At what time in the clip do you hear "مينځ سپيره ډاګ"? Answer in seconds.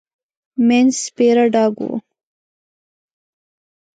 0.67-1.75